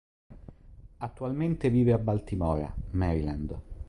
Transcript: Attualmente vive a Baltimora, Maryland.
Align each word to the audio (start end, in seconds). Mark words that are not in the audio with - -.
Attualmente 0.97 1.69
vive 1.69 1.91
a 1.93 1.99
Baltimora, 1.99 2.73
Maryland. 2.93 3.55